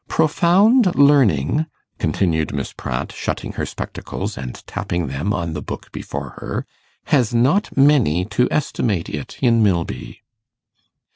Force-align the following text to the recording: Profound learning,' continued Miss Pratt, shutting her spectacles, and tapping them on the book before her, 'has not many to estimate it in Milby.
Profound 0.07 0.95
learning,' 0.95 1.67
continued 1.99 2.55
Miss 2.55 2.73
Pratt, 2.73 3.11
shutting 3.11 3.51
her 3.51 3.67
spectacles, 3.67 4.35
and 4.35 4.65
tapping 4.65 5.05
them 5.05 5.31
on 5.31 5.53
the 5.53 5.61
book 5.61 5.91
before 5.91 6.29
her, 6.39 6.65
'has 7.05 7.35
not 7.35 7.77
many 7.77 8.25
to 8.25 8.47
estimate 8.49 9.09
it 9.09 9.37
in 9.43 9.61
Milby. 9.61 10.23